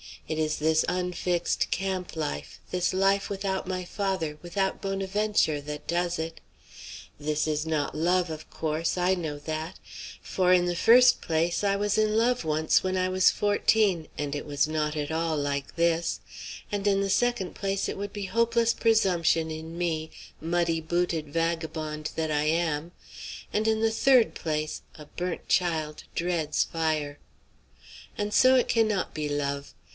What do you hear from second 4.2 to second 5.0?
without